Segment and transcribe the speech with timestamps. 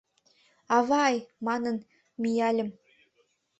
[0.77, 1.15] «Авай!»
[1.47, 1.77] манын
[2.21, 2.69] мияльым.